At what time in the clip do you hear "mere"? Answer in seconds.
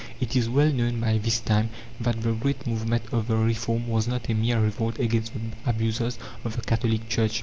4.33-4.59